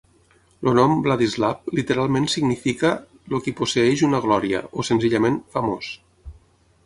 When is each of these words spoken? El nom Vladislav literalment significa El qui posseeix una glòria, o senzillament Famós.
El 0.69 0.75
nom 0.77 0.93
Vladislav 1.07 1.67
literalment 1.79 2.25
significa 2.35 2.91
El 3.35 3.43
qui 3.47 3.53
posseeix 3.61 4.05
una 4.09 4.21
glòria, 4.25 4.65
o 4.83 4.87
senzillament 4.89 5.37
Famós. 5.57 5.91